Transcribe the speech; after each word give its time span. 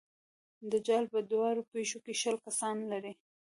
دجال 0.71 1.05
په 1.13 1.19
دواړو 1.31 1.61
پښو 1.71 1.99
کې 2.05 2.13
شل 2.21 2.35
کسان 2.45 2.77
لري. 2.91 3.13